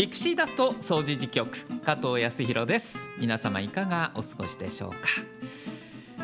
[0.00, 1.50] ピクシーダスト掃除時局
[1.84, 3.10] 加藤康弘です。
[3.18, 4.96] 皆様いかがお過ごしでしょうか、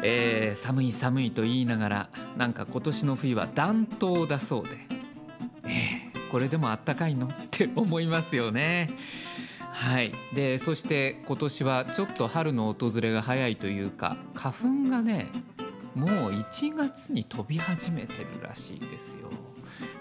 [0.02, 2.08] えー、寒い寒いと言いながら
[2.38, 4.70] なんか今年の冬は暖冬だそうで、
[5.64, 7.26] えー、これでもあったかいの？
[7.26, 8.94] って思いますよね。
[9.58, 10.10] はい。
[10.34, 14.54] でそして今年はちょっと春の訪れが早いというか花
[14.86, 15.26] 粉がね
[15.94, 19.28] もう1月に飛び始めてるらしいですよ。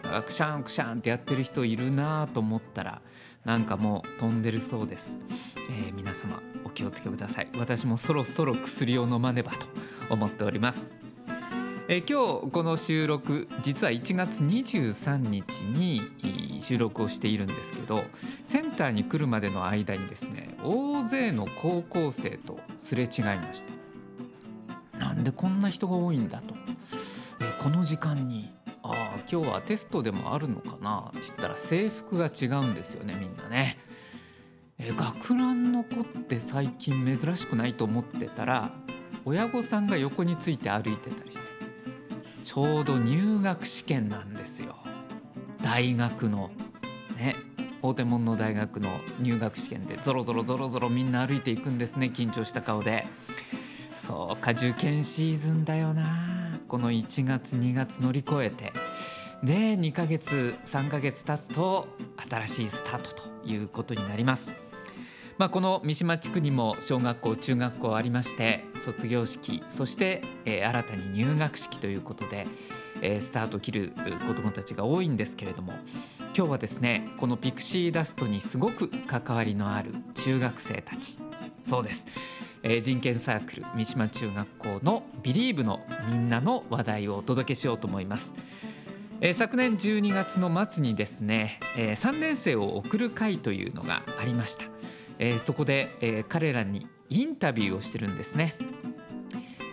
[0.02, 3.02] だからクシャンクシャンってやってる人いるなと思ったら
[3.46, 5.19] なんかもう飛んでるそうです、
[5.69, 7.47] えー、皆様お気をつけください。
[7.57, 9.68] 私もそろそろ薬を飲まねばと
[10.10, 10.88] 思っております。
[11.88, 16.02] えー、今日この収録実は1月23日に
[16.60, 18.04] 収録をしているんですけど
[18.43, 23.64] センターに来るまでの間にですね大勢の高校生とすれ違いまし
[24.91, 24.97] た。
[24.97, 26.55] なんでこんな人が多いんだと、
[27.41, 28.54] えー、この時間に
[28.88, 31.10] ああ今日はテストでもあるのかな？
[31.10, 33.78] って言ったら制服が違うんですよねみんなね。
[34.78, 38.72] え学ランの子って最近珍しくないと思ってたら
[39.23, 41.44] 親御さんが横について歩いてたりして
[42.44, 44.75] ちょうど入学試験なんですよ。
[45.61, 46.52] 大学の
[47.17, 47.36] ね
[47.81, 48.89] 大手門の大学の
[49.20, 53.05] 入学試験でぞろぞろぞろぞろみんな歩いていくんですね緊張した顔で。
[53.95, 56.34] そうか受験シーズンだよな。
[56.67, 58.73] この1月2月乗り越えて
[59.44, 61.88] で2ヶ月3ヶ月経つと
[62.30, 64.53] 新しいスタートということになります。
[65.38, 72.47] まあ、この三島地区にも小学校中学校ありまして卒業式そして、えー、新たに入学式ということで、
[73.02, 73.93] えー、スタートを切る
[74.25, 75.73] 子どもたちが多いんですけれども
[76.38, 81.17] 今日はですねこのピクシーダストにすごく関わりのある中学生たち
[81.63, 82.08] そうです
[82.66, 88.33] えー、人権サークル三島中学校のビリーブのみんなの話題をお届けしようと思います。
[89.21, 94.66] えー、昨年12月の末にですね、えー、3年生を送る会というのがありました、
[95.19, 98.55] えー、そこで、えー、彼らにインタビューをしてるんですね。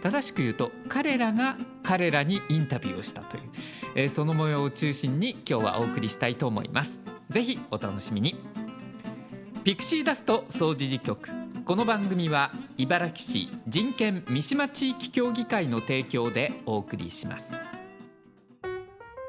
[0.02, 3.42] 正しく言うと彼らが彼らにインタビューをしたという、
[3.94, 7.00] えー、その模様を中心に今日はお送りしたいと思います。
[7.30, 8.36] ぜひお楽しみに。
[9.64, 11.41] ピクシーダスト総除事局。
[11.64, 17.54] この番組は茨城市人権三島地域協議会の提供でお送りします。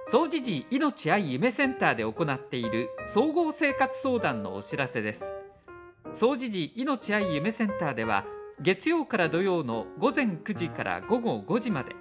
[0.07, 5.23] 総持寺命愛夢センターで行っている総合生活相談のお知らせです。
[6.15, 8.25] 総持寺命愛夢センターでは
[8.59, 11.95] 月曜から土曜の午前9時から午後5時まで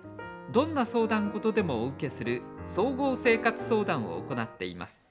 [0.50, 5.04] どんな相談事でもお受けする総合生活相談を行っています。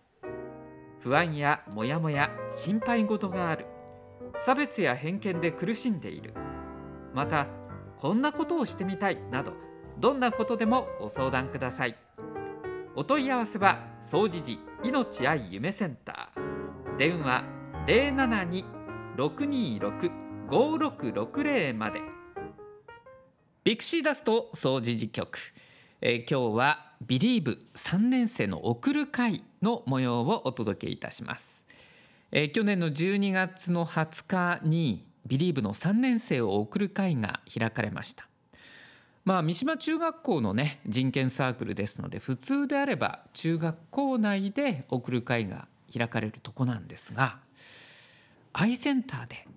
[1.00, 3.68] 不安やモヤモヤ心配事がある。
[4.44, 6.34] 差別や偏見で苦しんでいる。
[7.14, 7.48] また
[8.00, 9.54] こんなことをしてみたいなど
[10.00, 11.96] どんなことでもご相談ください。
[12.96, 16.98] お問い合わせは総持寺命愛夢センター。
[16.98, 17.44] 電話
[19.18, 22.02] 072-626-5660まで。
[23.64, 25.38] ビクシーダスト総持寺局、
[26.02, 31.61] えー、今日はビリーブ3年生の送る会の模様をお届けいたします。
[32.32, 38.28] えー、去年の12月の20日にビリーブの3年生を送る会が開かれました。
[39.24, 47.38] まあ、三島中学校のね人権サークルですので普通であれば中学校内で送る会が開かれるとこなんですが
[48.54, 49.48] アイセンターで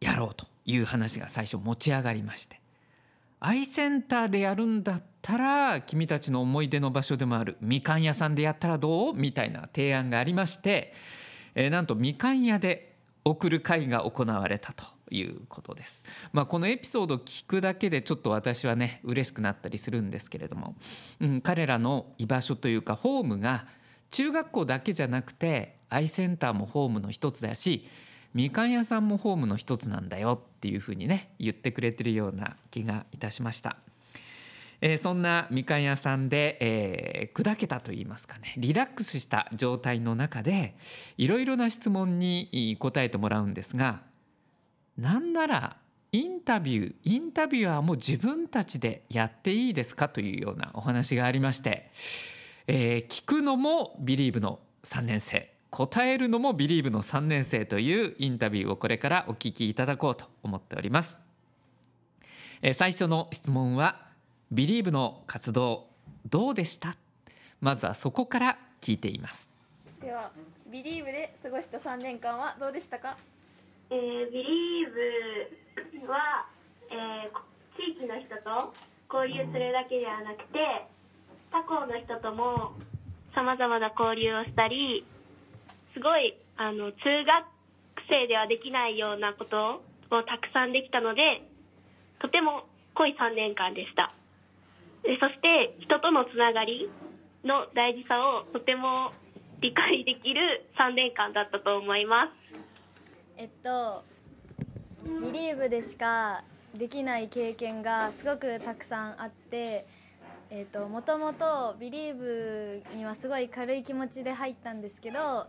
[0.00, 2.60] やろうという話が最初持ち上がりまして
[3.40, 9.14] アイセンターでやるんだったら君たちの思い出の場所でもあるみかん屋さんでやったらどう？
[9.14, 10.92] みたいな提案がありまして
[11.54, 16.04] えー、なんとみかん屋で送る会が行われたということです。
[16.32, 20.76] まあ、このエピソードを聞くだけでちょっと私はね嬉しくなったりするんですけれども、
[21.20, 23.66] うん、彼らの居場所というかホームが
[24.10, 27.86] 中学校だけじゃなくてアイセンターもホームの一つだし
[28.32, 33.76] みかん屋さんもホームの一つなんだよっていうふうにね言ってくれてるような気がいたしました。
[34.80, 40.74] えー、そんなみかん屋さんで、えー、砕けたといいますかねリラックスした状態の中で
[41.18, 44.00] いろいろな質問に答えてもらうんですが
[44.96, 45.76] なんなら
[46.12, 51.90] インタビューインタビュアーも自分たちでやっていいですかというようなお話がありまして、
[52.66, 61.16] えー、聞くのもビリーブの3年生答えるのもビリーブの3年生というインタビューをこれからお聞きいただこうと思っております。
[62.60, 64.09] えー、最初の質問は
[64.52, 65.86] ビリーブの活動
[66.28, 66.96] どうでした？
[67.60, 69.48] まずはそこから聞いています。
[70.00, 70.32] では
[70.66, 73.16] ビリーブで過ごした3年間はどうでしたか、
[73.90, 76.46] えー、ビリーブは、
[76.90, 78.72] えー、地域の人と
[79.12, 80.58] 交流するだけではなくて
[81.52, 82.72] 他校の人とも
[83.34, 85.04] さまざまな交流をしたり
[85.94, 87.44] すすごいあの中学
[88.08, 91.44] 生ではできないようなことをたくさんできたので
[92.22, 92.64] とても
[92.94, 94.14] 濃い3年間でした
[95.10, 96.88] でそして人とのつながり
[97.42, 99.10] の大事さをとても
[99.60, 102.30] 理解できる3年間だったと思います。
[103.36, 104.04] えっと
[105.04, 106.44] ビリーブでしか
[106.76, 109.84] できない経験がすごくたくさんあって
[110.48, 115.48] えっともともとビリーブにはすごい軽い気持ちで入ったんですけど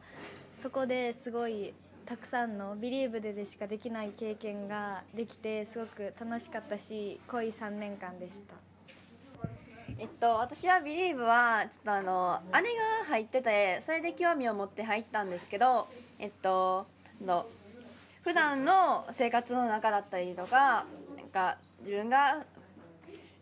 [0.60, 1.76] そこですごい
[2.08, 8.71] たくさんのビリーブででしかできない経験ができてすごく楽しかったし濃い3年間でした。
[10.00, 12.66] えっと、私はビリーブはちょっとあの姉が
[13.10, 15.88] 入っててそれで興味を持って入ったんですけど
[16.20, 16.86] えっと
[17.26, 17.48] の
[18.24, 20.86] 普段の生活の中だったりとか
[21.18, 22.44] なんか自分が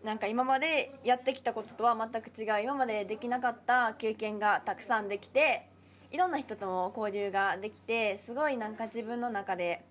[0.04, 5.68] なんか今までやってきたこととは全く違う今までできなかった経験がたくさんできて
[6.12, 9.82] いろんな人とも交流ができてすごいなんか自分の中で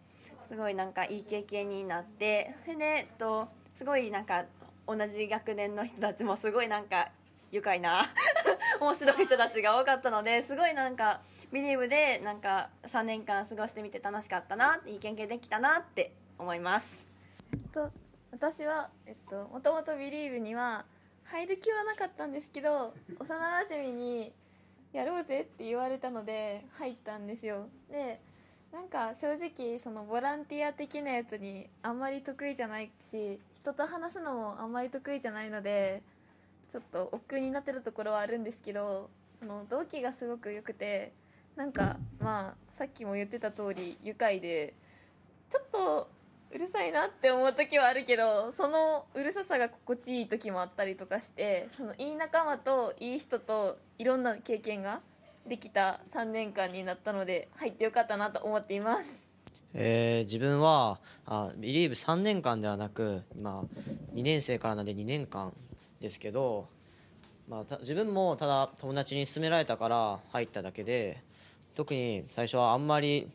[0.50, 4.44] すごいなんかいい経験になってそれで、えっと、すごいなんか
[4.88, 7.10] 同じ学年の人たちもすごいなんか
[7.52, 8.06] 愉快な
[8.80, 11.20] 面白い人たちが多かったのですごいなんか
[11.52, 17.06] ビリーブでなんか3年間過ごしてみて楽しかったないい経験できたなって思います。
[17.72, 17.90] と
[18.30, 20.84] 私は、えっと、もともとビリーブには
[21.24, 24.32] 入る気はなかったんですけど幼なじみに
[24.92, 27.68] やろうぜって言われたので入ったんですよ。
[27.90, 28.20] で
[28.72, 36.02] なんか正直そのボランティア的なやつにあんまり得意じゃないし人と話すのもあんまり得意じゃないので
[36.70, 41.12] ちょっと億劫になってるところはあるんですけどその同期がすごく良くて
[41.56, 44.74] なんかまあさっきも言ってた通り愉快で
[45.50, 46.08] ちょっと
[46.50, 55.00] うるさいなって思う時はあるけどそのうるささが心地いい時もあったりとかしてそのいい仲間といい人といろんな経験が
[55.46, 59.27] できた3年間になったので入ってよかったなと思っています。
[59.74, 63.64] えー自分はあビリーブ3年間ではなく今
[64.14, 65.52] 2年生からなんで2年間
[66.00, 66.68] ですけど、
[67.48, 71.22] まあ、た自分もただ友達に勧められたから入っただけで
[71.74, 73.28] 特に最初はあんまり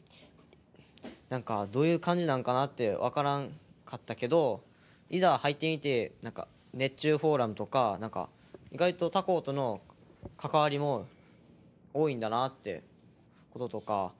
[1.30, 3.50] なんかどういう感じなんかなって分からん
[3.86, 4.62] かったけど
[5.10, 8.30] いざ入ってみてなんか熱中フォーラムとかなんか
[8.72, 9.82] 意外と他校との
[10.38, 11.06] 関わりも
[11.94, 12.82] 多いんだなって
[13.52, 14.12] こととか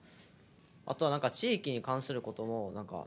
[0.86, 3.04] あとはなんか地域に関することもなんか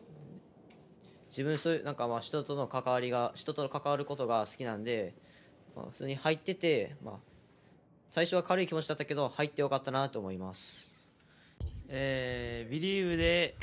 [1.30, 5.14] 自分そういうなんかまあ人との関わりが人と関わることが好きなんで、
[5.76, 7.16] まあ、普通に入ってて、まあ、
[8.12, 10.88] 最初は軽い気持ちだったけど入ってよかったなと思います。
[11.90, 13.56] えー、ビリーブで、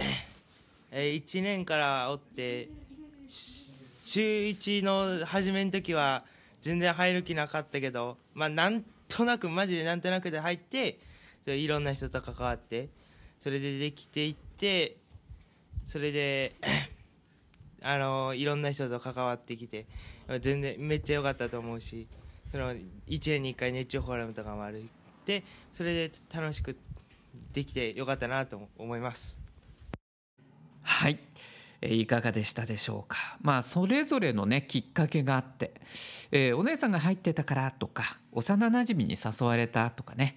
[0.90, 2.68] えー、1年からおって
[4.04, 6.24] 中1の初めの時は
[6.60, 10.98] 全然入る気なかったけど、まあ、なんとなくマジでなんとなくで入って
[11.46, 12.88] いろんな人と関わって
[13.40, 14.96] それでできていって
[15.86, 16.54] それで
[17.82, 19.86] あのいろんな人と関わってきて
[20.40, 22.06] 全然めっちゃ良かったと思うし
[22.50, 22.78] その1
[23.08, 24.84] 年に1回熱中フォーラムとかもある
[25.26, 25.42] で
[25.72, 26.76] それで楽しく
[27.52, 29.40] できてよかったなと思います。
[30.82, 31.18] はい、
[31.80, 33.38] えいかがでしたでしょうか？
[33.40, 35.74] まあそれぞれのねきっかけがあって、
[36.30, 40.36] えーお姉さんが入ってたからとか幼なじみに誘われたとかね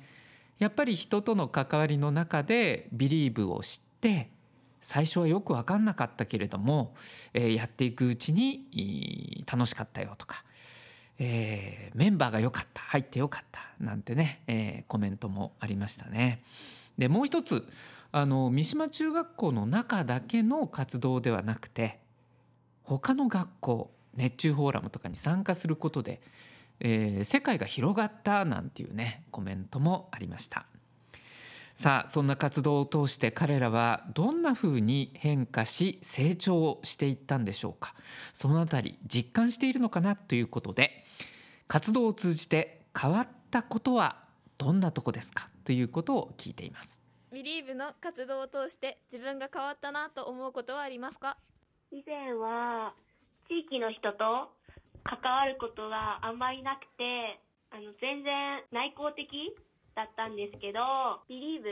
[0.60, 4.30] やっぱり人との関わりの中でビリーブを知って
[4.82, 6.96] 最初はよく分かんなかったけれども、
[7.34, 10.44] えーやっていくうちに楽しかったよとか、
[11.20, 16.42] えーメンバーが良かった入って良かったなんてね、えーコメントもありましたね。
[16.98, 17.68] でもう一つ
[18.12, 22.00] あの三島中学校の中だけの活動ではなくて
[22.84, 26.22] 他の学校熱中フォーラムとかに参加することで、
[26.80, 30.66] えー世界が広がったなんていうねコメントもありました。
[31.76, 37.94] さあそんな活動を通して彼らはどんなふうに変化し成長していったんでしょうか。
[38.34, 41.06] そのあたり実感しているのかなということで
[41.68, 44.24] 活動を通じて変わったことは
[44.58, 45.50] どんなとこですか？
[45.66, 47.00] ということを聞いています。
[47.32, 51.38] ビリーブの活動を通して自分が変わったなと思うことはありますか？
[51.92, 52.96] 以前は
[53.48, 54.50] 地域の人と
[55.08, 57.40] 関わることがあんまりなくて
[57.72, 59.56] あの全然内向的
[59.96, 61.68] だったんですけどビリーブ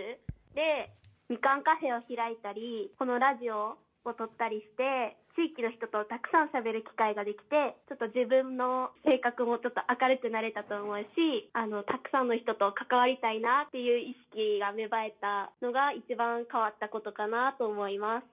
[0.56, 0.90] で
[1.30, 18.28] みかんカフェを開いたりこのラジオを撮ったりして地域の人とたくさん喋る機会ができてちょっと自分の性格もちょっと明るくなれたと思うしあのたくさんの人と関わりたいなっていう意識が芽生えたのが一番変わったことかなと思います。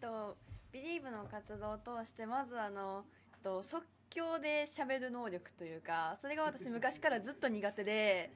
[0.00, 0.36] と
[0.72, 3.04] ビリーブの活動を通してまずあの
[3.42, 8.30] と即興で喋る能力というかそれが私昔からずっと苦手で、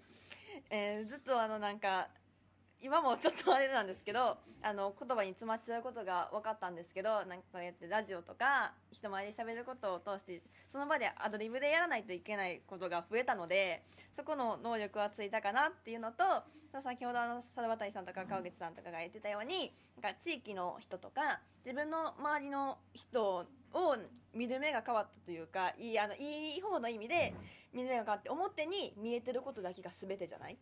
[0.71, 2.09] えーずっとあのなんか
[2.81, 13.83] 今もちょっとあれなんですけどあの言葉に詰まっちゃうことが分かったんですけどなんかこうやってラジオとか人前で喋ることを通してその場でアドリブでやらないといけないことが増えたので
[14.15, 16.25] そこの能力はついたかなっていうのと
[16.83, 23.97] 先ほどあの猿渡さんとか川口さんとかが言ってたようになんか地域の人とか自分の周りの人を
[24.35, 27.35] 見る目が変わったというかいいあのいい方の意味で
[27.73, 30.55] 見る目が変わって表に見えてることだけが全てじゃない？
[30.55, 30.57] っ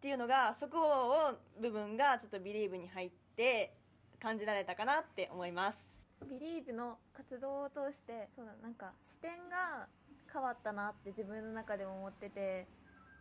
[0.00, 3.74] ていうのがそこを部分がちょっとビリーブに入って
[4.20, 5.78] 感じられたかなって思います。
[6.28, 9.88] ビリーブの活動を通してそうだなんか視点が
[10.32, 12.66] 変わったなって自分の中でも思ってて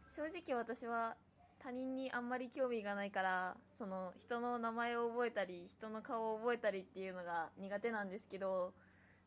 [0.10, 1.16] 正直私は
[1.60, 8.74] 他人にあんまり興味がないからその人の名前を覚えたり人の顔を覚えたりっていうのが苦手なんですけど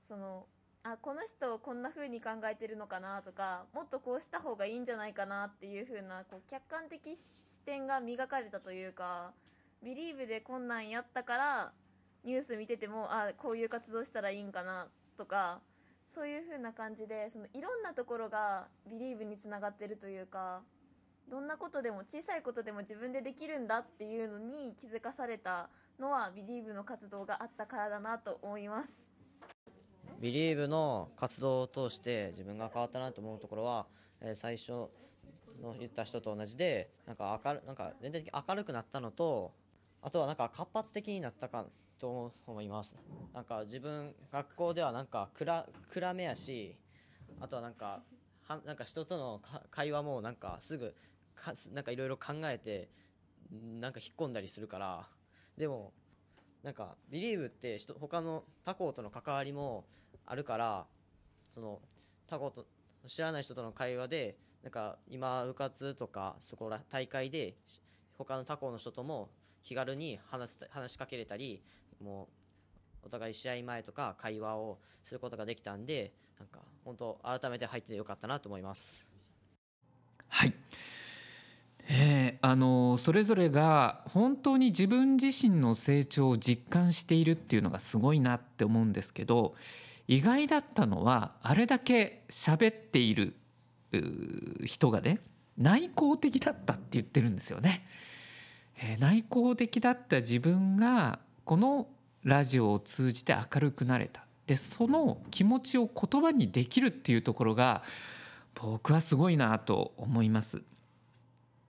[0.08, 0.46] その
[0.82, 9.32] あこの人こんな風に考えてるのかなとかもっとこうした方がいいんじゃないかなっていう風なこう客観的視点が磨かれたというか
[9.82, 11.72] ビリーブでこんなんやったから
[12.24, 15.60] ニュース見ててもあこういう活動したらいいんかなとか
[16.14, 20.62] そういう風な感じでそのいろんなところがビリーブにつながってるというか
[21.28, 29.05] どんなことでも小さいことでも自分でできるんだっていうのに気づかされたのはビリーブの活動があったからだなと思います。
[30.20, 33.86] ビリーブの活動を通して自分が変わったなと思うところは、
[34.20, 34.88] えー最初
[35.62, 39.54] の言った人と同じでなんか明るなんか全体的に明るくなったのと
[40.02, 41.64] あとはなんか活発的になったか
[41.98, 42.94] と思います。
[43.32, 46.76] なんか自分学校ではなんか暗暗めやし
[47.40, 48.02] あとはなんか
[48.42, 50.94] はなんか人との会話もなんかすぐ
[51.34, 52.88] かなんかいろいろ考えて
[53.50, 55.08] なんか引っ込んだりするから
[55.56, 55.92] でも
[56.66, 59.84] なんかビリーブって人他の他校との関わりも
[60.26, 60.84] あるから
[61.54, 61.78] その
[62.26, 62.66] 他校と
[63.06, 67.54] 知らない人との会話でなんか今部活とかそこら大会で
[68.18, 69.30] 他の他校の人とも
[69.62, 71.62] 気軽に話す話しかけれたり
[72.02, 72.28] も
[73.04, 79.08] うお互い試合前とか会話をすることができたんでなんか本当改めて入ってよかったなと思います。
[80.26, 80.52] はい、
[82.40, 89.54] あのそれぞれが本当に自分自身の成長を実感しているっていうのがすごいなって思うんですけど
[90.08, 93.34] 意外だったのはあれだけ喋っている
[94.64, 95.20] 人がね
[95.58, 97.86] 内向的だったって言ってるんですよね。
[98.78, 101.88] えー内向的だった自分がこの
[102.24, 107.82] ラジオを通じて明るくなれたでその気持ちを言葉にできるっていうところが
[108.54, 110.62] 僕はすごいなと思います。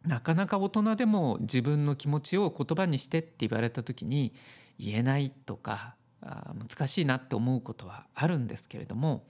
[0.07, 4.33] なかなか大人でも自分の気持ちを言葉にしてって言われた時に
[4.79, 9.25] 言えないとかあ難しいなって思うことはあるんですけれども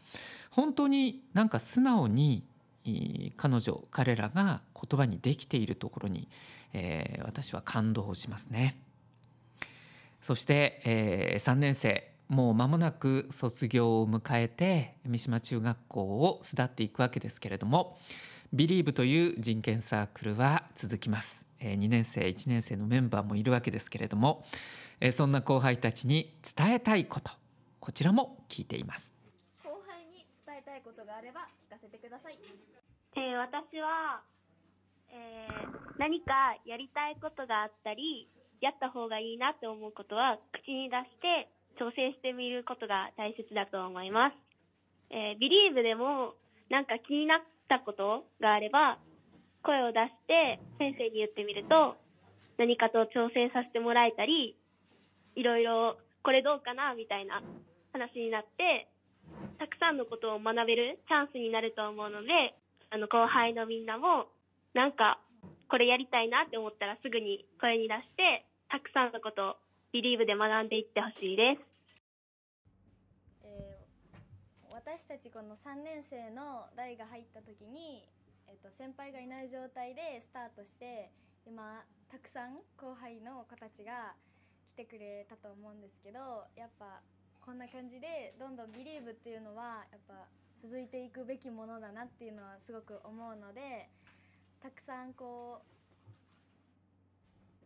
[0.51, 2.45] 本当になんか素直に
[3.35, 6.29] 彼女彼らが言葉にできているところに、
[6.73, 8.81] えー私は感動しますね。
[10.21, 17.97] そして、え3年生もう間もなく卒業を迎えて三島中学校を巣立っていくわけですけれども
[18.53, 24.45] 「Believe」という人権サークルは続きます、え2年生1年生のメンバーもいるわけですけれども、
[24.99, 27.31] えそんな後輩たちに伝えたいこと
[27.79, 29.13] こちらも聞いています。
[29.63, 32.37] 後輩に伝えたいことがあれば聞かせてください。
[33.15, 34.21] えー私は、
[35.09, 38.29] えー何かやりたいことがあったり、
[38.61, 41.49] やった方がいいなって思うことは口に出して
[41.79, 44.35] 挑戦してみることが大切だと思います。
[45.09, 46.33] えー、ビリーブでも
[46.69, 48.97] なんか気になったことがあれば
[49.63, 51.95] 声を出して先生に言ってみると
[52.57, 54.57] 何かと挑戦させてもらえたり、
[55.35, 57.43] いろいろこれどうかなみたいな
[57.93, 58.87] 話になって
[59.59, 62.55] たくさんのことを学べるチャンスになると思うので、
[62.89, 64.29] あの後輩のみんなも、
[64.73, 65.19] なんか、
[65.69, 69.55] これやりたいなって思ったらすぐに声に出して、たくさんのことを
[69.91, 71.61] ビリーブで学んでいってほしいです。
[73.43, 78.07] えー私たちこの3年生の代が入った時に、
[78.47, 81.11] えっと先輩がいない状態でスタートして
[81.45, 84.15] 今たくさん後輩の子たちが
[84.71, 87.03] 来てくれたと思うんですけどやっぱ
[87.43, 90.23] こんな感じでどんどん「ビリーブっていうのはやっぱ
[90.55, 93.89] 続いていくべきものだなっていうのはすごく思うので
[94.63, 95.67] たくさんこう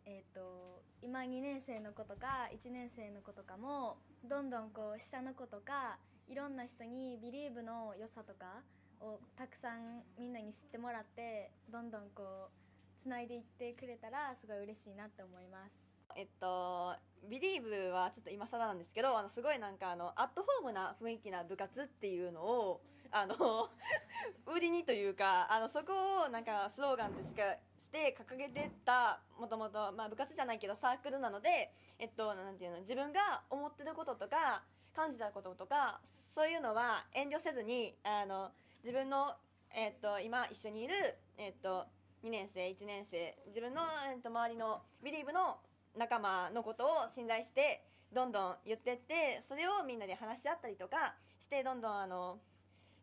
[0.09, 3.97] えー、と今2年生の子とか1年生の子とかも
[4.27, 5.99] どんどんこう下の子とか
[6.31, 8.63] いろんな人にビリーブの良さとか
[9.01, 15.75] をたくさんみんなに知ってもらってどんどんこうつないでいってくれたらすごい嬉しいなって思います。
[16.15, 16.95] えっと、
[17.29, 23.69] ビリーブはちょっと今更なんですけどあのすごいなんかあのアットホームな雰囲気な部活っていうのをあの
[24.47, 27.41] 売りにというかあのそこをなんかスローガンですか
[27.81, 34.63] して掲げてたもともとまあ部活じゃないけどサークルなので、えっと、なんていうの自分が思ってることとか
[34.95, 35.99] 感じたこととか
[36.33, 38.51] そういうのは遠慮せずにあの
[38.83, 39.35] 自分の、
[39.75, 41.85] えっと、今一緒にいる、えっと、
[42.23, 45.57] 2年生1年生自分の、えっと、周りのビリーブの
[45.97, 47.83] 仲間のことを信頼して
[48.13, 52.37] どんどん言ってってそれをみんなで話し合ったりとかしてどんどんあの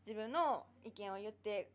[0.06, 1.68] 自分の意見を言って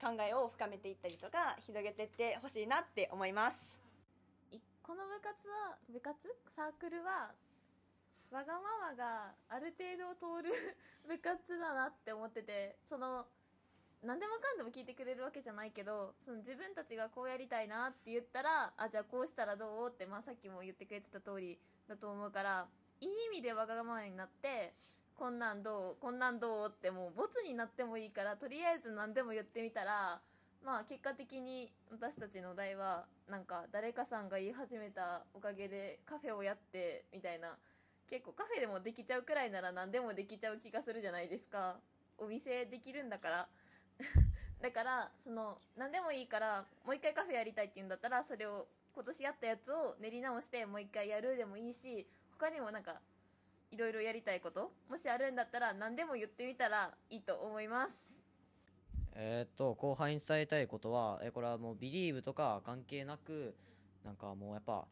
[0.00, 3.80] 考えを深めていったりとか広げていってほしいなって思います。
[4.82, 6.16] この部活は部活？
[6.56, 7.32] サークルは
[8.30, 10.52] わがままがある程度通る
[11.08, 13.24] 部活だなって思っててその
[14.04, 21.58] 何でもかんでも聞いてくれるわけじゃないけどその自分たちがこうやりたいなって言ったらあじゃあこうしたらどうって、まあ、さっきも言ってくれてた通り
[21.88, 22.66] だと思うから
[23.00, 24.72] いい意味でわがままになって
[25.16, 30.20] こんなんどうこんなんどうってもうボツになってもいいからとりあえず何でも言ってみたら
[30.64, 37.56] まあ結果的に私たちの代はなんか誰かさんが言い始めたおかげでカフェをやってみたいな
[38.08, 41.76] 結構カフェでもできちゃうくらいなら何でもできちゃう気がするじゃないですか。
[42.16, 43.48] お店できるんだから。
[44.60, 53.00] だからその何でもいいからもう一回カフェやりたいって言うんだったらそれを今年やったやつを練り直してもう一回やるでもいいし他にもなんか
[53.70, 58.00] いろいろやりたいこともしあるんだったら何でも言ってみたらいいと思います。
[59.14, 63.54] えーっと後輩に伝えたいことはえこれはもうビリーブとか関係なく
[64.04, 64.86] なんかもうやっぱ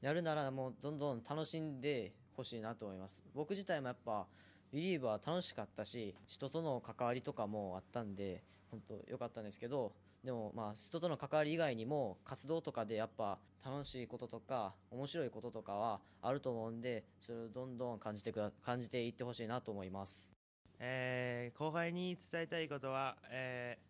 [0.00, 3.20] やるならもうどんどん楽しんでほしいなと思います。
[3.34, 4.26] 僕自体もやっぱ
[4.72, 9.92] ビリーブは楽しかったし人との関わりとかもあったんで本当良かったんですけど
[10.22, 20.30] でもまあ人との関わり以外にも活動とかでやっぱ楽しいこととか面白いこととかはあると思うんでそれをどんどん感じてく感じていってほしいなと思います。
[20.78, 23.88] えー後輩に伝えたいことは、えー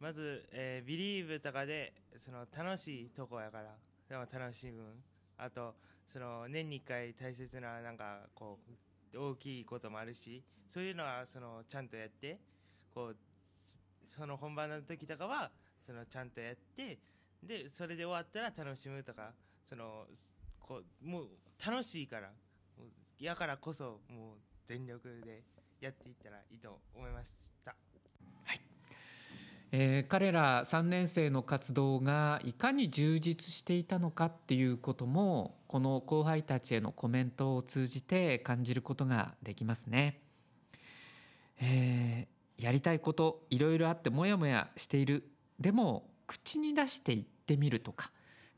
[0.00, 3.76] まず、えー、ビリーブとかでその楽しいとこやから
[4.08, 4.84] でも楽しい分。
[5.38, 5.74] あと
[6.06, 8.58] その年に1回大切ななんかこ
[9.14, 12.38] う大きいこともあるしそういうのはそのちゃんとやって
[12.94, 13.16] こう
[14.06, 15.50] その本番の時とかは
[15.86, 16.98] そのちゃんとやって
[17.42, 19.32] でそれで終わったら楽しむとか
[19.68, 20.06] その
[20.60, 21.28] こうもう
[21.64, 22.30] 楽しいから
[23.18, 25.42] やからこそもう全力で
[25.80, 27.53] やっていったらいいと思いました。
[29.76, 40.20] えー彼ら3年生の活動がいかに充実していたのかっていうこともこの後輩たちへのコメントを通じて感じることができますね。
[41.60, 48.12] えーやりたいこといろいろあってモヤモヤしているでも口に出して言ってみるとか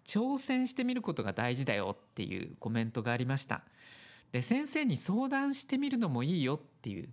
[0.07, 3.62] 挑戦してみることが大事だよっていうコメントがありました。
[4.33, 7.09] で先生に相談してみるのもいいよっていう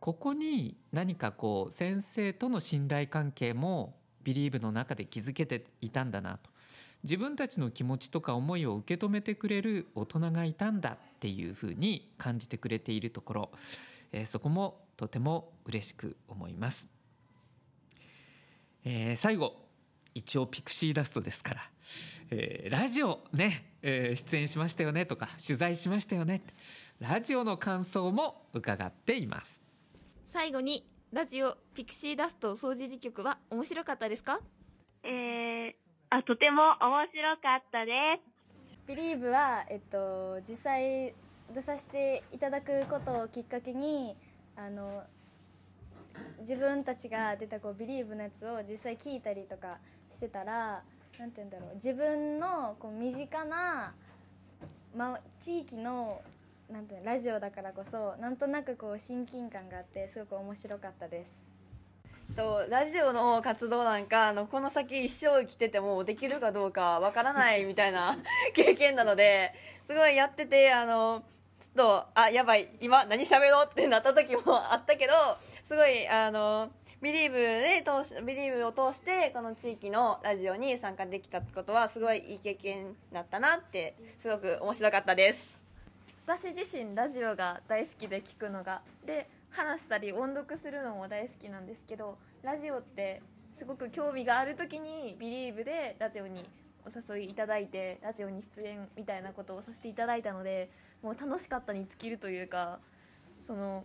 [0.00, 6.50] ここに何かこう先生との信頼関係もビリーブの中で築けていたんだなと
[7.04, 13.50] 自分たちの気持ちとか思いを受け止めてくれる大人がいたんだっていうふうに感じてくれているところ、
[14.12, 16.88] えーそこもとても嬉しく思います。
[18.84, 19.54] えー最後
[20.14, 21.70] 一応ピクシーダストですから、
[22.30, 26.42] えーラジオね、え出演しましたよねとか取材しましたよね
[26.98, 29.67] ラジオの感想も伺っています。
[30.30, 34.40] 最後にラジオピクシーダスト掃除時局は面白かったですか？
[35.02, 35.72] えー、
[36.10, 38.20] あ、とても面白かったで
[38.68, 38.78] す。
[38.86, 41.14] ビリーブは、えっと、実際
[41.54, 44.14] 出させていただくことをきっかけに
[44.54, 45.02] あの
[46.40, 49.78] 自分たちが出たこうビリーブのやつを実際聞いたりとか
[50.12, 50.82] してたら
[51.18, 53.94] なんて言うんだろう自分のこう身近な、
[54.94, 56.20] ま、地域の
[56.70, 61.58] なんてラジオだからこそなんとなくこう親近感があってすごく面白かったです。
[62.36, 68.18] とラジオの活動なんかあのこの先一生生きててもできるかどうかわからないみたいな
[68.54, 69.54] 経験なので
[69.86, 71.22] すごいやっててあの
[71.58, 75.14] ちょっとあやばい今何喋ろうってなった時もあったけど
[75.64, 85.57] すごいあのビリーブで通しビリーブを通してこの地域のラジオに参加できたことはすごいいい経験だったなってすごく面白かったです
[86.28, 88.82] 私自身ラジオが大好きで聞くのが。
[89.06, 93.22] で話したり音読するのも大好きなんですけどラジオって
[93.54, 96.44] すごく興味がある時にビリーブでラジオに
[96.84, 100.68] お誘いいただいてラジオに出演みたいなことをさせていただいたので
[101.02, 102.78] もう楽しかったに尽きるというか
[103.46, 103.84] その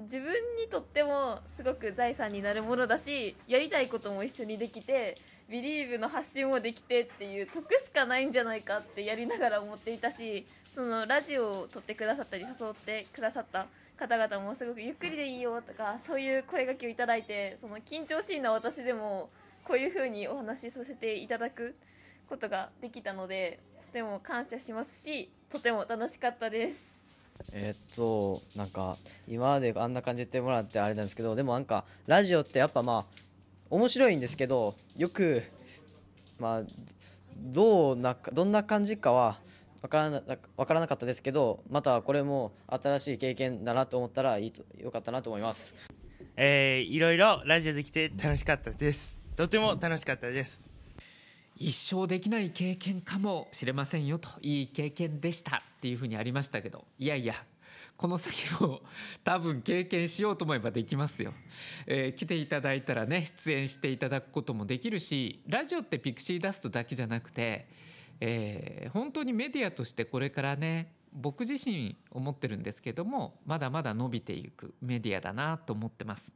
[0.00, 5.16] 自分にとってもすごく財産になるものだしやりたいことも一緒にできて
[5.50, 13.66] ビリーブの発信もできてっていう得しかないんじゃないかってやりながら思っていたしそのラジオを撮ってくださったり誘ってくださった
[13.98, 19.28] 方々もすごくゆっくりでいいよとかそういう声掛けをいただいてその緊張しいな私でも
[19.64, 21.74] こういう風にお話しさせていただく
[22.28, 27.00] ことができたのでとても感謝しますしとても楽しかったです。
[27.52, 33.29] えっとなんか今まであんな感じで言ってもらってあれなんですけどでもなんかラジオってやっぱまあ
[33.70, 35.42] 面白いんですけどよく
[36.38, 36.62] まあ
[37.36, 39.38] どうなどんな感じかは
[39.80, 45.74] 分からな分からなかったですけどまたこれも新しい経験だなと思ったらいいとよかったなと思います。
[46.36, 50.70] えー、いろいろラジオできて楽しかったですとても楽しかったです
[51.56, 57.34] 一生できない経験かもしれませんよといい経験でしたっていうふうにありましたけどいやいや
[58.00, 58.80] この先も
[59.22, 61.34] 多分経験しようと思えばできますよ、
[61.86, 67.68] えー来ていただいたらね出演していただくこともできるしラジオってピクシーダストだけじゃなくて、
[68.20, 76.32] えー本当にメディアとしてこれからね僕自身思ってるんですけどもまだまだ伸びていくメディアだなと思ってます。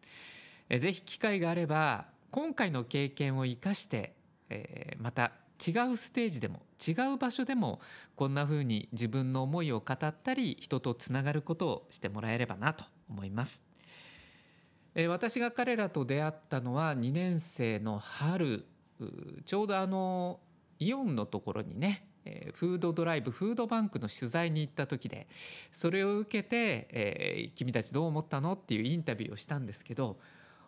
[0.69, 4.13] えーぜひ機会があれば今回の経験を生かして、
[4.51, 5.33] えーまた
[5.67, 7.81] 違うステージでも違う場所でも
[8.17, 13.63] こんな風に自分の思いを語ったり人とつながることをしてもらえればなと思います。
[14.95, 18.65] えー私が彼らと出会ったのは2年生の春
[19.45, 20.41] ちょうどあの
[20.79, 25.27] イオンのところにねえーフードドライブフードバンクの取材に行った時で
[25.73, 30.19] それを受けて、えー君たちどう思ったの?」っていうインタビューをしたんですけど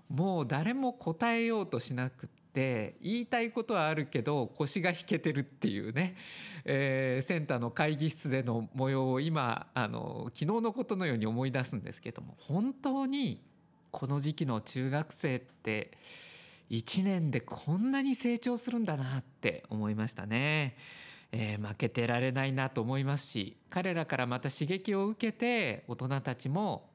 [0.09, 6.16] もう誰も答えようとしなくって言いたいことはあるけど腰が引けてるっていうね、
[6.64, 13.45] えーセンターの会議室での模様を今あの昨日のことのように思い出すんですけども本当に
[13.90, 15.99] この時期の中学生って
[16.71, 20.79] 1年でこんなに成長するんだなって思いましたね。
[21.33, 26.88] えー負けてられないなと思いますし彼らからまた刺激を受けて大人たちも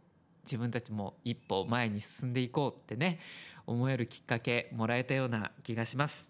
[0.43, 3.19] 自分たちも一歩前に進んでいこうってね
[3.71, 6.29] 思えるきっかけもらえたような気がします。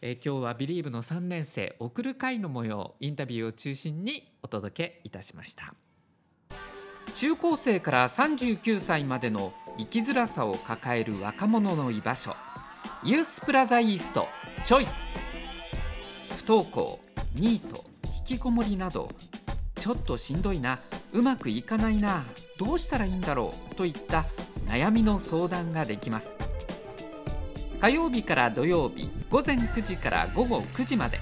[0.00, 5.74] えー今日は「ビリーブの3年生送る会の模様インタビューを中心にお届けいたしました。
[7.14, 12.34] 中高生から39歳までの生きづらさを抱える若者の居場所。
[13.04, 14.26] ユースプラザイースト
[14.64, 14.86] ちょい。
[16.36, 17.00] 不登校
[17.34, 17.84] ニート
[18.18, 19.10] 引きこもりなど。
[19.78, 20.78] ちょっとしんどいな。
[21.12, 22.24] うまくいかないな。
[22.58, 23.74] どうしたらいいんだろう。
[23.74, 24.24] といった
[24.66, 26.41] 悩みの相談ができます。
[27.82, 31.18] 火曜日から土曜日午前9時から午後9時まで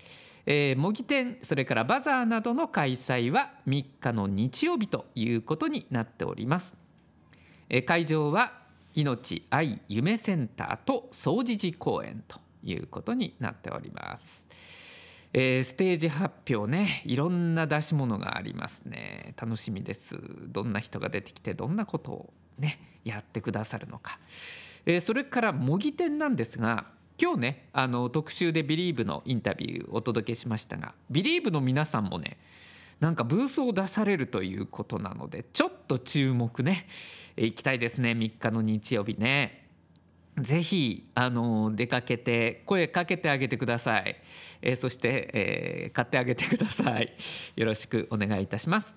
[0.46, 6.76] えー模擬店それからバザーなどの開催は3日の日曜日ということになっております。
[7.70, 8.62] えー会場は
[8.94, 14.48] 命愛夢センターと総持寺公園ということになっております、
[15.34, 17.04] えーステージ発表ね。
[17.06, 19.34] いろんな出し物がありますね。
[19.40, 20.18] 楽しみです。
[20.48, 24.20] どんな人が出てきてどんなことをねやってくださるのか、
[24.86, 26.86] えーそれから模擬店なんですが
[27.22, 32.38] 今日ねあの特集で「ビリーブのインタビューお届けしましたがビリーブの皆さんもね
[33.00, 36.88] なんかブースを出されるということなのでちょっと注目ね。
[37.38, 38.12] え行きたいですね。
[38.12, 39.61] 3日の日曜日ね。
[40.38, 44.16] ぜひあの出かけて声かけてあげてください、
[44.62, 47.14] えーそして、えー買ってあげてください。
[47.56, 48.96] よろしくお願いいたします、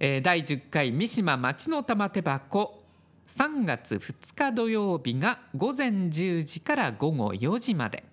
[0.00, 2.82] えー第10回三島町の玉手箱。
[3.24, 8.04] 3月2日土曜日が午前10時から午後4時まで。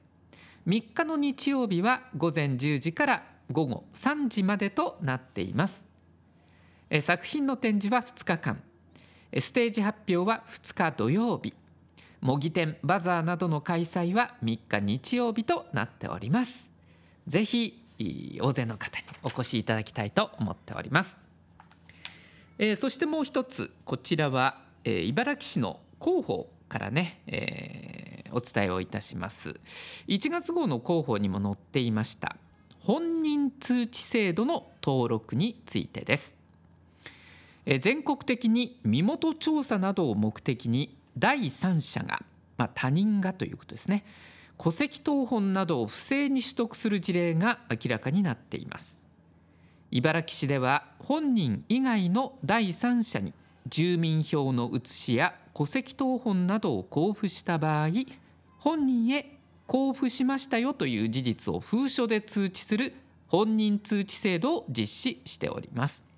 [0.67, 5.87] 3日の日曜日は午前10時から午後3時までとなっています。
[6.91, 8.61] えー作品の展示は2日間。
[9.31, 11.53] えステージ発表は2日土曜日。
[12.21, 16.69] 模擬店バザーなどの開催は3日日曜日となっております。
[17.27, 17.85] ぜひ
[18.41, 21.17] 大勢の方にお越しいただきたいと思っております。
[22.57, 29.59] えーそしてもう一つこちらは、えー茨城市の広報からね、えーお伝えをいたします。
[30.07, 32.35] 1月号の広報にも載っていました
[32.79, 36.35] 本人通知制度の登録についてです。
[37.65, 42.21] えー全国的に身元調査などを目的に第三者が、
[42.57, 44.05] まあ、他人がということですね。
[44.57, 49.07] 戸籍謄本などを不正に取得する事例が明らかになっています。
[49.91, 53.33] 茨城市では本人以外の第三者に
[53.67, 57.89] 住民票の写しや戸籍謄本などを交付した場合
[58.59, 62.93] 本人へ交付しましたよという事実を封書で通知する
[63.27, 66.08] 本人通知制度を実施しております。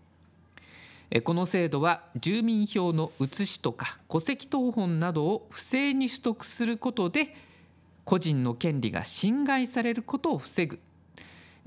[1.20, 7.36] この制度は住民票の写しとか戸籍謄本などを不正に取得することで
[8.06, 10.80] 個人の権利が侵害されることを防ぐ。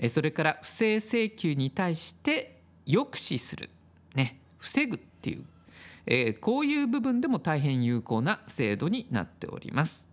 [0.08, 3.70] それから不正請求に対して抑止する、
[4.16, 5.44] ね、防ぐっていう、
[6.06, 10.08] えこういう部分でも大変有効な制度になっております。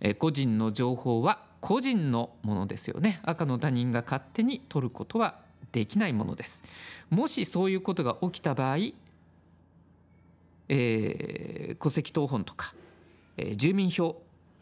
[0.00, 3.20] え個人の情報は個人のものですよね。
[3.22, 5.40] 赤の他人が勝手に取ることは
[5.72, 6.62] できないものです。
[7.10, 8.76] もしそういうことが起きた場合、
[10.68, 12.74] えー戸籍謄本とか、
[13.36, 14.20] えー住民票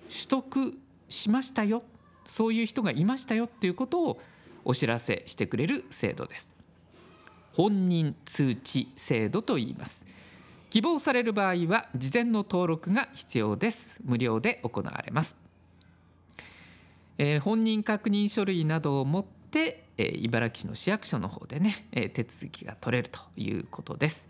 [0.08, 1.82] 取得しましたよ。
[2.24, 4.20] そういう人がいましたよっていうことを
[4.64, 6.50] お知らせしてくれる制度です。
[7.52, 10.06] 本人通知制度と言います。
[10.70, 13.98] 希望される場合は事前の登録が必要です。
[14.04, 15.34] 無料で行われます、
[17.16, 24.28] えー本人確認書類などを持って、えー茨城市の市役所の方でね、えー手続きが取れるということです。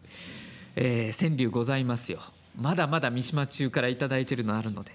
[0.76, 2.20] えー川柳ございますよ。
[2.60, 4.92] まだまだ三島中からいただいてるのあるので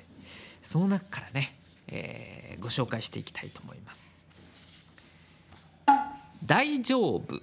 [0.61, 1.57] その中からね、
[1.89, 4.13] えーご紹介していきたいと思います。
[6.45, 7.41] 大丈夫。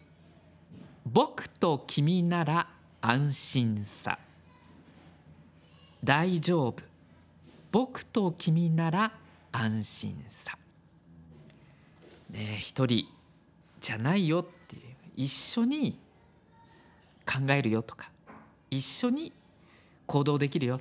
[1.04, 2.68] 僕と君なら
[3.02, 4.20] 安心さ。
[6.04, 6.76] 大丈夫。
[7.72, 9.12] 僕と君なら
[9.52, 10.58] 安心さ。
[12.30, 13.06] ね一人
[13.82, 14.82] じゃないよっていう。
[15.16, 16.00] 一緒に
[17.26, 18.10] 考えるよとか。
[18.72, 19.34] 一緒に
[20.06, 20.80] 行動できるよ、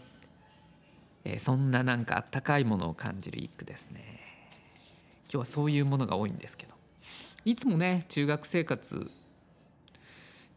[1.24, 4.20] えーそんななんかあったかいものを感じる一句ですね。
[5.24, 6.74] 今日はそういうものが多いんですけど。
[7.44, 9.10] いつもね中学生活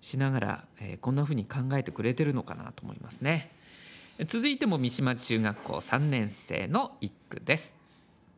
[0.02, 3.52] しながら、えーこんな風に考えてくれてるのかなと思いますね。
[4.28, 7.76] 続いても三島中学校3年生の一句です。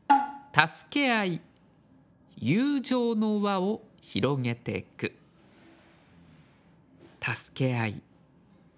[0.08, 1.41] 助け合い
[2.38, 5.13] 友情の輪を広げていく。
[7.22, 8.02] 助け合い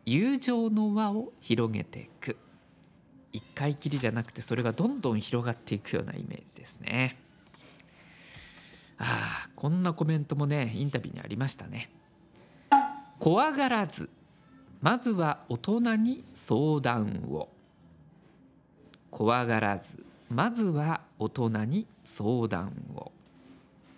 [0.07, 2.37] 友情の輪を広げていく。
[3.31, 7.19] 一回きりじゃなくてそれがどんどん広がっていくようなイメージですね。
[8.97, 11.91] ああこんなコメントもねインタビューにありましたね。
[13.19, 14.09] 怖がらず
[14.85, 17.49] まずは大人に相談を。
[19.09, 23.11] 怖がらずまずは大人に相談を。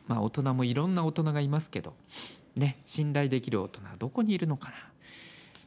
[0.08, 1.93] まあ大人もいろんな大人がいますけど
[2.56, 4.76] ね信頼できる大人はどこにいるのかな、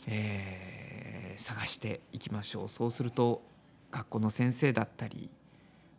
[0.06, 2.68] えー探していきましょう。
[2.70, 3.42] そうすると
[3.90, 5.28] 学校の先生だったり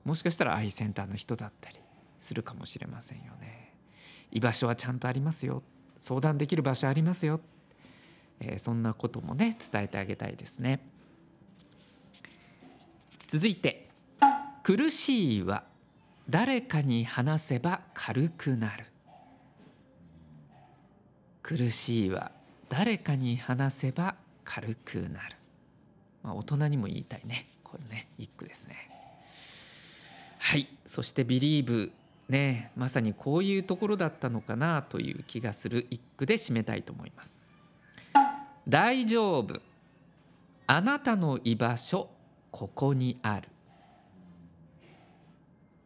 [0.03, 1.75] もしかしたらアイセンターの人だったり
[2.19, 3.75] するかもしれませんよね。
[4.31, 5.61] 居場所はちゃんとありますよ。
[5.99, 7.39] 相談できる場所ありますよ。
[8.41, 10.79] えーそんなこともね伝えてあげたいですね。
[13.27, 13.89] 続いて
[14.63, 15.63] 「苦しいは
[16.29, 18.85] 誰かに話せば軽くなる」
[21.41, 22.31] 「苦しいは
[22.67, 25.37] 誰かに話せば軽くなる」
[26.23, 27.47] まあ大人にも言いたいね。
[27.63, 28.89] これね一句ですね。
[30.39, 30.67] はい。
[30.85, 31.93] そして「ビリーブ」
[32.27, 37.40] ねまさにこういうところだったのかなという気がする一句で締めたいと思います。
[38.67, 39.59] 大丈夫。
[40.67, 42.09] あなたの居場所
[42.51, 43.49] ここにある。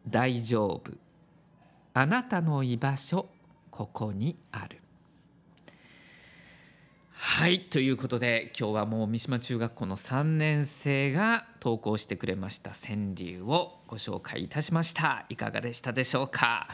[0.08, 0.92] 大丈夫。
[1.94, 3.28] あなたの居場所
[3.70, 4.80] ここにある。
[7.18, 15.24] はいということで今日はもう三島中学校の3年生が投稿してくれました川柳をご紹介いたしました。
[15.30, 16.68] いかがでしたでしょうか、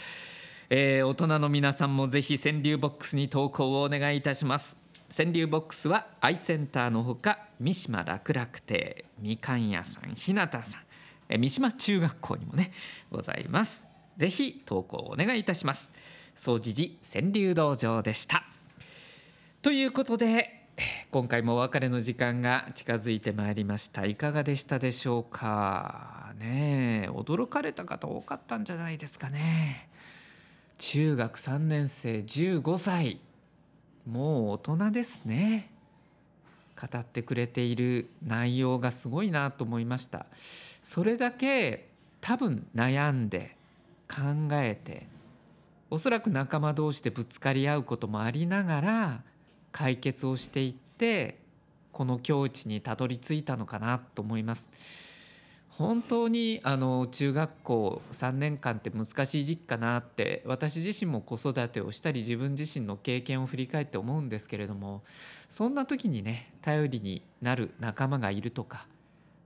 [0.68, 4.81] えー大人の皆さんもぜひ川柳ボックスに投稿をお願いいたします。
[5.14, 10.62] 川柳ボックスはアイセンターのほか三島楽々亭みかん屋さん日向さん。
[11.28, 12.72] え三島中学校にもね
[13.10, 13.86] ございます。
[14.16, 15.92] ぜひ投稿お願いいたします。
[16.34, 18.42] 総持寺川柳道場でした。
[19.60, 20.64] ということで
[21.10, 24.06] 今回もお別れの時間が近づいてまいりました。
[24.06, 26.32] いかがでしたでしょうか？
[26.38, 29.90] ねえ驚かれた方多かったんじゃないですかね。
[30.78, 33.20] 中学3年生15歳。
[34.06, 35.70] もう大人ですね
[36.80, 40.26] 語ってくれている内容がすごいなと思いました
[40.82, 41.88] それだけ
[42.20, 43.56] 多分悩んで
[44.08, 45.06] 考えて
[45.90, 49.22] おそらく仲間同士でぶつかり合うこともありながら
[49.70, 51.38] 解決をしていって
[51.92, 54.70] この境地にたどり着いたのかなと思います。
[55.78, 65.02] 本当にあの中学校3年間って難しい時期かなって私自身も子育てをしたり自分自身の経験を振り返って思うんですけれども
[65.48, 68.86] そんな時にね頼りになる仲間がいるとか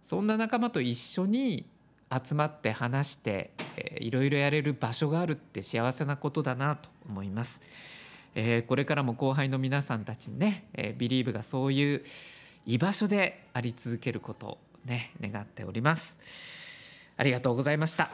[0.03, 1.69] そんな仲間と一緒に
[2.13, 7.63] 集まって話して、えーいろいろやれる場所があるって幸せなことだなと思います。
[8.35, 12.05] えーこれからも後輩の皆さんたちにね、えー、ビリーブがそういう
[12.67, 16.19] 居場所であり続けることね願っております。
[17.17, 18.11] ありがとうございました。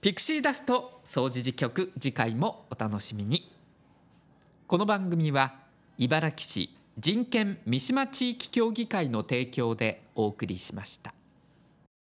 [0.00, 3.52] ピクシーダスト総除時局次回もお楽しみに。
[4.66, 5.54] この番組は
[5.98, 11.14] 茨城市人権三島地域協議会の提供でお送りしました。